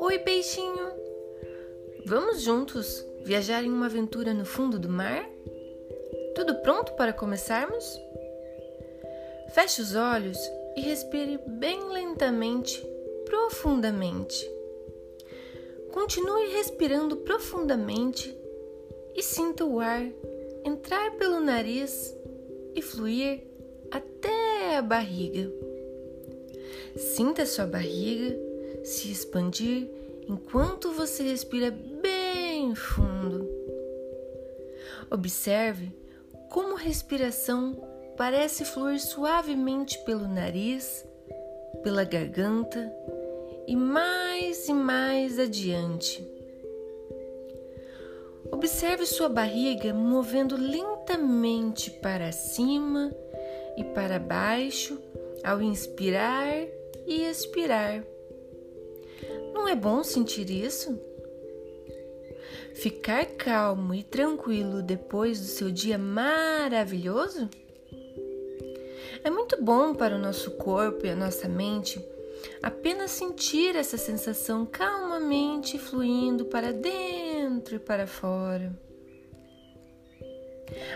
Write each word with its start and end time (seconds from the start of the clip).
Oi, 0.00 0.18
peixinho! 0.18 0.92
Vamos 2.04 2.42
juntos 2.42 3.02
viajar 3.24 3.64
em 3.64 3.70
uma 3.70 3.86
aventura 3.86 4.34
no 4.34 4.44
fundo 4.44 4.78
do 4.78 4.90
mar? 4.90 5.26
Tudo 6.34 6.56
pronto 6.56 6.92
para 6.96 7.14
começarmos? 7.14 7.98
Feche 9.54 9.80
os 9.80 9.94
olhos 9.94 10.38
e 10.76 10.82
respire 10.82 11.38
bem 11.46 11.82
lentamente, 11.88 12.86
profundamente. 13.24 14.50
Continue 15.92 16.48
respirando 16.48 17.16
profundamente 17.16 18.36
e 19.14 19.22
sinta 19.22 19.64
o 19.64 19.80
ar 19.80 20.02
entrar 20.62 21.12
pelo 21.12 21.40
nariz 21.40 22.14
e 22.74 22.82
fluir 22.82 23.42
até 23.90 24.41
a 24.82 24.84
barriga. 24.84 25.48
Sinta 26.96 27.46
sua 27.46 27.66
barriga 27.66 28.36
se 28.82 29.12
expandir 29.12 29.88
enquanto 30.28 30.92
você 30.92 31.22
respira 31.22 31.70
bem 31.70 32.74
fundo. 32.74 33.48
Observe 35.08 35.92
como 36.50 36.76
a 36.76 36.80
respiração 36.80 37.76
parece 38.16 38.64
fluir 38.64 39.00
suavemente 39.00 39.98
pelo 40.04 40.26
nariz, 40.26 41.06
pela 41.84 42.02
garganta 42.02 42.92
e 43.68 43.76
mais 43.76 44.68
e 44.68 44.74
mais 44.74 45.38
adiante. 45.38 46.28
Observe 48.50 49.06
sua 49.06 49.28
barriga 49.28 49.94
movendo 49.94 50.56
lentamente 50.56 51.90
para 51.90 52.32
cima 52.32 53.14
e 53.76 53.84
para 53.84 54.18
baixo 54.18 55.00
ao 55.44 55.60
inspirar 55.60 56.52
e 57.06 57.24
expirar. 57.24 58.04
Não 59.52 59.68
é 59.68 59.74
bom 59.74 60.02
sentir 60.02 60.50
isso? 60.50 60.98
Ficar 62.74 63.26
calmo 63.26 63.94
e 63.94 64.02
tranquilo 64.02 64.82
depois 64.82 65.38
do 65.38 65.46
seu 65.46 65.70
dia 65.70 65.98
maravilhoso? 65.98 67.48
É 69.24 69.30
muito 69.30 69.62
bom 69.62 69.94
para 69.94 70.16
o 70.16 70.18
nosso 70.18 70.52
corpo 70.52 71.06
e 71.06 71.10
a 71.10 71.16
nossa 71.16 71.48
mente 71.48 72.04
apenas 72.62 73.10
sentir 73.12 73.76
essa 73.76 73.96
sensação 73.96 74.66
calmamente 74.66 75.78
fluindo 75.78 76.46
para 76.46 76.72
dentro 76.72 77.76
e 77.76 77.78
para 77.78 78.06
fora. 78.06 78.72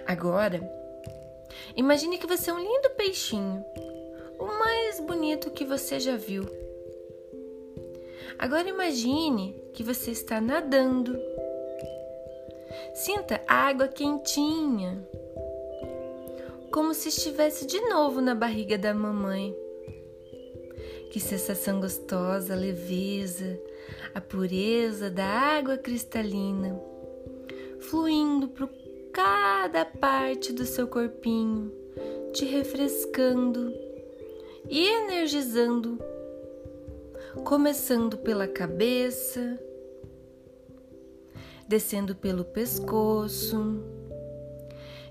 Agora, 0.06 0.60
imagine 1.76 2.18
que 2.18 2.26
você 2.26 2.50
é 2.50 2.54
um 2.54 2.58
lindo 2.58 2.90
peixinho, 2.96 3.64
o 4.38 4.46
mais 4.46 5.00
bonito 5.00 5.50
que 5.50 5.64
você 5.64 5.98
já 5.98 6.16
viu. 6.16 6.44
Agora 8.38 8.68
imagine 8.68 9.54
que 9.72 9.82
você 9.82 10.10
está 10.10 10.40
nadando. 10.40 11.18
Sinta 12.94 13.40
a 13.46 13.54
água 13.68 13.88
quentinha, 13.88 15.06
como 16.70 16.92
se 16.92 17.08
estivesse 17.08 17.66
de 17.66 17.80
novo 17.88 18.20
na 18.20 18.34
barriga 18.34 18.76
da 18.76 18.92
mamãe. 18.92 19.54
Que 21.10 21.18
sensação 21.18 21.80
gostosa, 21.80 22.52
a 22.52 22.56
leveza, 22.56 23.58
a 24.14 24.20
pureza 24.20 25.10
da 25.10 25.24
água 25.24 25.78
cristalina, 25.78 26.78
fluindo 27.80 28.48
por 28.48 28.68
cada 29.16 29.82
parte 29.86 30.52
do 30.52 30.66
seu 30.66 30.86
corpinho, 30.86 31.72
te 32.34 32.44
refrescando 32.44 33.72
e 34.68 34.86
energizando 34.86 35.98
começando 37.42 38.18
pela 38.18 38.46
cabeça, 38.46 39.58
descendo 41.66 42.14
pelo 42.14 42.44
pescoço, 42.44 43.82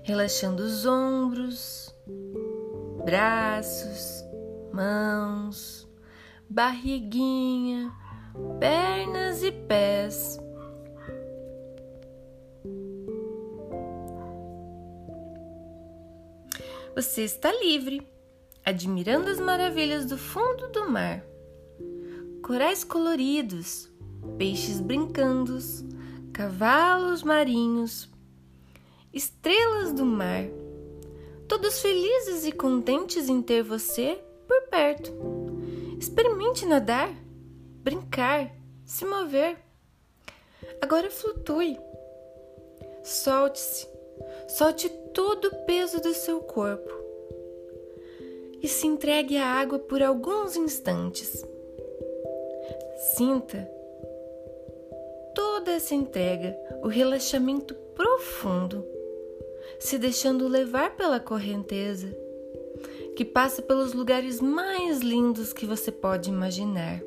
relaxando 0.04 0.62
os 0.62 0.86
ombros, 0.86 1.92
braços, 3.04 4.24
mãos, 4.72 5.88
barriguinha, 6.48 7.92
pernas 8.60 9.42
e 9.42 9.50
pés. 9.50 10.45
Você 16.96 17.24
está 17.24 17.52
livre, 17.52 18.00
admirando 18.64 19.28
as 19.28 19.38
maravilhas 19.38 20.06
do 20.06 20.16
fundo 20.16 20.68
do 20.68 20.90
mar 20.90 21.22
corais 22.42 22.84
coloridos, 22.84 23.90
peixes 24.38 24.80
brincando, 24.80 25.58
cavalos 26.32 27.24
marinhos, 27.24 28.08
estrelas 29.12 29.92
do 29.92 30.06
mar, 30.06 30.44
todos 31.48 31.80
felizes 31.80 32.46
e 32.46 32.52
contentes 32.52 33.28
em 33.28 33.42
ter 33.42 33.64
você 33.64 34.18
por 34.46 34.62
perto. 34.68 35.12
Experimente 35.98 36.64
nadar, 36.64 37.12
brincar, 37.82 38.54
se 38.84 39.04
mover. 39.04 39.58
Agora 40.80 41.10
flutue. 41.10 41.76
Solte-se, 43.02 43.88
solte 44.48 44.88
todo 45.12 45.46
o 45.46 45.54
peso 45.66 46.00
do 46.00 46.12
seu 46.14 46.40
corpo 46.40 46.92
e 48.62 48.68
se 48.68 48.86
entregue 48.86 49.36
à 49.36 49.46
água 49.46 49.78
por 49.78 50.02
alguns 50.02 50.56
instantes. 50.56 51.44
Sinta 53.16 53.70
toda 55.34 55.72
essa 55.72 55.94
entrega, 55.94 56.56
o 56.82 56.88
relaxamento 56.88 57.74
profundo, 57.94 58.84
se 59.78 59.98
deixando 59.98 60.48
levar 60.48 60.96
pela 60.96 61.20
correnteza 61.20 62.08
que 63.16 63.24
passa 63.24 63.62
pelos 63.62 63.92
lugares 63.92 64.40
mais 64.40 65.00
lindos 65.00 65.52
que 65.52 65.66
você 65.66 65.90
pode 65.90 66.28
imaginar. 66.28 67.02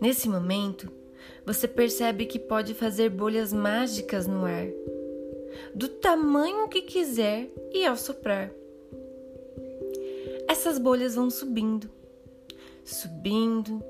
Nesse 0.00 0.28
momento, 0.28 0.90
você 1.44 1.68
percebe 1.68 2.26
que 2.26 2.38
pode 2.38 2.74
fazer 2.74 3.08
bolhas 3.08 3.52
mágicas 3.52 4.26
no 4.26 4.44
ar, 4.44 4.66
do 5.74 5.88
tamanho 5.88 6.68
que 6.68 6.82
quiser 6.82 7.48
e 7.72 7.86
ao 7.86 7.96
soprar. 7.96 8.50
Essas 10.48 10.78
bolhas 10.78 11.14
vão 11.14 11.30
subindo, 11.30 11.90
subindo 12.84 13.82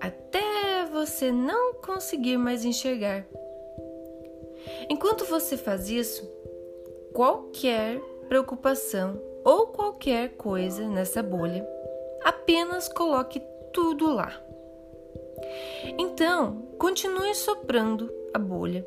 até 0.00 0.84
você 0.92 1.30
não 1.30 1.74
conseguir 1.74 2.36
mais 2.36 2.64
enxergar. 2.64 3.26
Enquanto 4.88 5.24
você 5.24 5.56
faz 5.56 5.88
isso, 5.88 6.28
qualquer 7.12 8.00
preocupação 8.28 9.20
ou 9.44 9.68
qualquer 9.68 10.30
coisa 10.30 10.88
nessa 10.88 11.22
bolha, 11.22 11.66
apenas 12.24 12.88
coloque 12.88 13.40
tudo 13.72 14.12
lá. 14.12 14.40
Então, 15.98 16.68
continue 16.78 17.34
soprando 17.34 18.12
a 18.32 18.38
bolha 18.38 18.86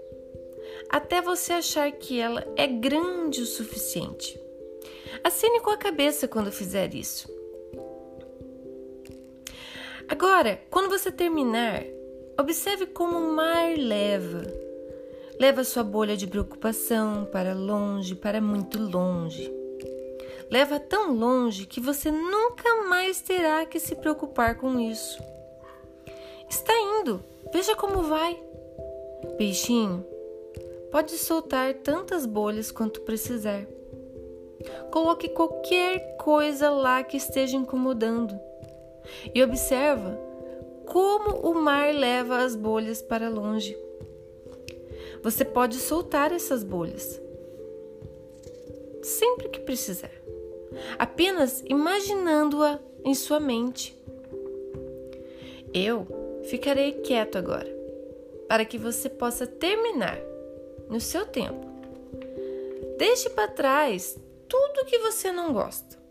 até 0.89 1.21
você 1.21 1.53
achar 1.53 1.91
que 1.91 2.19
ela 2.19 2.45
é 2.55 2.67
grande 2.67 3.41
o 3.41 3.45
suficiente. 3.45 4.39
Acene 5.23 5.59
com 5.59 5.69
a 5.69 5.77
cabeça 5.77 6.27
quando 6.27 6.51
fizer 6.51 6.93
isso. 6.93 7.29
Agora, 10.07 10.61
quando 10.69 10.89
você 10.89 11.11
terminar, 11.11 11.83
observe 12.39 12.85
como 12.85 13.17
o 13.17 13.33
mar 13.33 13.75
leva. 13.77 14.43
Leva 15.39 15.63
sua 15.63 15.83
bolha 15.83 16.15
de 16.15 16.27
preocupação 16.27 17.25
para 17.25 17.53
longe, 17.53 18.15
para 18.15 18.39
muito 18.39 18.79
longe. 18.79 19.51
Leva 20.49 20.79
tão 20.79 21.11
longe 21.13 21.65
que 21.65 21.81
você 21.81 22.11
nunca 22.11 22.83
mais 22.87 23.19
terá 23.19 23.65
que 23.65 23.79
se 23.79 23.95
preocupar 23.95 24.55
com 24.55 24.79
isso. 24.79 25.21
Está 26.49 26.73
indo, 26.99 27.23
veja 27.51 27.75
como 27.75 28.03
vai. 28.03 28.41
Peixinho, 29.37 30.05
pode 30.91 31.17
soltar 31.17 31.73
tantas 31.75 32.25
bolhas 32.25 32.71
quanto 32.71 33.01
precisar. 33.01 33.67
Coloque 34.91 35.29
qualquer 35.29 36.17
coisa 36.17 36.69
lá 36.69 37.03
que 37.03 37.17
esteja 37.17 37.57
incomodando 37.57 38.39
e 39.33 39.43
observa 39.43 40.19
como 40.85 41.49
o 41.49 41.53
mar 41.53 41.93
leva 41.93 42.43
as 42.43 42.55
bolhas 42.55 43.01
para 43.01 43.29
longe. 43.29 43.77
Você 45.21 45.43
pode 45.43 45.77
soltar 45.77 46.31
essas 46.31 46.63
bolhas 46.63 47.19
sempre 49.01 49.49
que 49.49 49.59
precisar, 49.59 50.11
apenas 50.97 51.63
imaginando-a 51.67 52.79
em 53.03 53.13
sua 53.13 53.39
mente. 53.39 53.95
Eu 55.73 56.24
ficarei 56.49 56.93
quieto 56.93 57.37
agora, 57.37 57.67
para 58.47 58.65
que 58.65 58.77
você 58.77 59.09
possa 59.09 59.45
terminar 59.45 60.19
no 60.89 60.99
seu 60.99 61.25
tempo. 61.25 61.65
Deixe 62.97 63.29
para 63.29 63.47
trás 63.47 64.17
tudo 64.47 64.85
que 64.85 64.99
você 64.99 65.31
não 65.31 65.51
gosta 65.51 66.05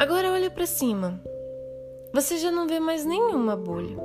Agora 0.00 0.32
olha 0.32 0.50
para 0.50 0.64
cima. 0.64 1.22
Você 2.14 2.38
já 2.38 2.50
não 2.50 2.66
vê 2.66 2.80
mais 2.80 3.04
nenhuma 3.04 3.54
bolha. 3.54 3.98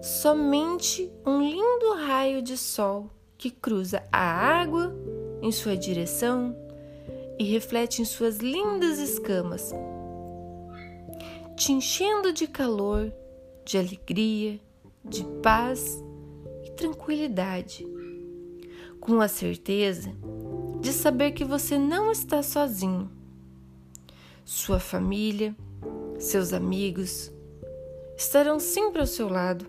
Somente 0.00 1.12
um 1.26 1.42
lindo 1.42 1.94
raio 1.94 2.40
de 2.40 2.56
sol 2.56 3.10
que 3.36 3.50
cruza 3.50 4.04
a 4.12 4.20
água 4.20 4.94
em 5.42 5.50
sua 5.50 5.76
direção 5.76 6.56
e 7.36 7.42
reflete 7.42 8.00
em 8.00 8.04
suas 8.04 8.36
lindas 8.36 9.00
escamas, 9.00 9.74
te 11.62 11.70
enchendo 11.70 12.32
de 12.32 12.48
calor, 12.48 13.12
de 13.64 13.78
alegria, 13.78 14.58
de 15.04 15.22
paz 15.40 16.02
e 16.64 16.70
tranquilidade, 16.72 17.86
com 18.98 19.20
a 19.20 19.28
certeza 19.28 20.12
de 20.80 20.92
saber 20.92 21.30
que 21.30 21.44
você 21.44 21.78
não 21.78 22.10
está 22.10 22.42
sozinho 22.42 23.08
sua 24.44 24.80
família, 24.80 25.54
seus 26.18 26.52
amigos 26.52 27.30
estarão 28.16 28.58
sempre 28.58 29.00
ao 29.00 29.06
seu 29.06 29.28
lado, 29.28 29.64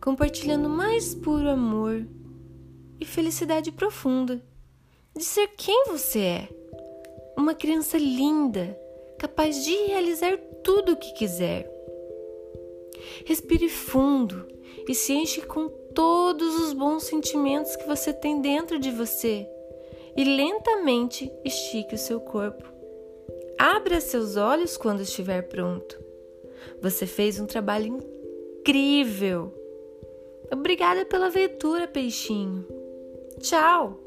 compartilhando 0.00 0.68
mais 0.68 1.16
puro 1.16 1.50
amor 1.50 2.06
e 3.00 3.04
felicidade 3.04 3.72
profunda 3.72 4.40
de 5.16 5.24
ser 5.24 5.48
quem 5.56 5.86
você 5.88 6.20
é. 6.20 6.48
Uma 7.36 7.56
criança 7.56 7.98
linda, 7.98 8.78
capaz 9.18 9.64
de 9.64 9.74
realizar 9.86 10.38
tudo 10.66 10.94
o 10.94 10.96
que 10.96 11.12
quiser. 11.12 11.70
Respire 13.24 13.68
fundo 13.68 14.48
e 14.88 14.94
se 14.96 15.12
enche 15.12 15.40
com 15.42 15.68
todos 15.94 16.60
os 16.60 16.72
bons 16.72 17.04
sentimentos 17.04 17.76
que 17.76 17.86
você 17.86 18.12
tem 18.12 18.40
dentro 18.40 18.76
de 18.76 18.90
você 18.90 19.46
e 20.16 20.24
lentamente 20.24 21.30
estique 21.44 21.94
o 21.94 21.98
seu 21.98 22.18
corpo. 22.18 22.64
Abra 23.56 24.00
seus 24.00 24.36
olhos 24.36 24.76
quando 24.76 25.02
estiver 25.02 25.42
pronto. 25.42 26.02
Você 26.82 27.06
fez 27.06 27.38
um 27.38 27.46
trabalho 27.46 28.02
incrível. 28.58 29.54
Obrigada 30.52 31.04
pela 31.04 31.26
aventura, 31.26 31.86
peixinho. 31.86 32.66
Tchau! 33.40 34.02